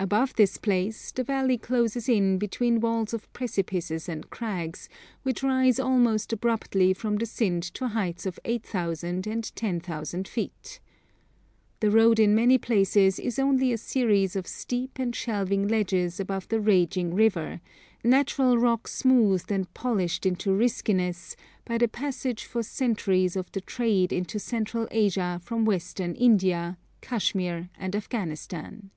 Above 0.00 0.34
this 0.34 0.58
place 0.58 1.12
the 1.12 1.22
valley 1.22 1.56
closes 1.56 2.08
in 2.08 2.36
between 2.36 2.80
walls 2.80 3.14
of 3.14 3.32
precipices 3.32 4.08
and 4.08 4.28
crags, 4.28 4.88
which 5.22 5.40
rise 5.40 5.78
almost 5.78 6.32
abruptly 6.32 6.92
from 6.92 7.14
the 7.14 7.24
Sind 7.24 7.62
to 7.62 7.86
heights 7.86 8.26
of 8.26 8.38
8,000 8.44 9.24
and 9.28 9.54
10,000 9.54 10.26
feet. 10.26 10.80
The 11.78 11.92
road 11.92 12.18
in 12.18 12.34
many 12.34 12.58
places 12.58 13.20
is 13.20 13.38
only 13.38 13.72
a 13.72 13.78
series 13.78 14.34
of 14.34 14.48
steep 14.48 14.98
and 14.98 15.14
shelving 15.14 15.68
ledges 15.68 16.18
above 16.18 16.48
the 16.48 16.60
raging 16.60 17.14
river, 17.14 17.60
natural 18.02 18.58
rock 18.58 18.88
smoothed 18.88 19.52
and 19.52 19.72
polished 19.74 20.26
into 20.26 20.52
riskiness 20.52 21.36
by 21.64 21.78
the 21.78 21.88
passage 21.88 22.44
for 22.46 22.64
centuries 22.64 23.36
of 23.36 23.50
the 23.52 23.60
trade 23.60 24.12
into 24.12 24.40
Central 24.40 24.88
Asia 24.90 25.40
from 25.44 25.64
Western 25.64 26.16
India, 26.16 26.78
Kashmir, 27.00 27.70
and 27.78 27.94
Afghanistan. 27.94 28.90